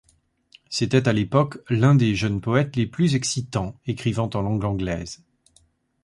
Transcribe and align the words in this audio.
C’était 0.71 1.07
à 1.07 1.13
l’époque 1.13 1.59
l’un 1.69 1.93
des 1.93 2.15
jeunes 2.15 2.41
poètes 2.41 2.75
les 2.75 2.87
plus 2.87 3.13
excitants 3.13 3.77
écrivant 3.85 4.31
en 4.33 4.41
langue 4.41 4.65
anglaise. 4.65 5.23